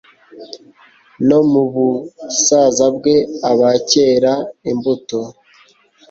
[1.27, 3.15] No mu busaza bwe
[3.49, 4.33] aba akera
[4.71, 5.19] imbuto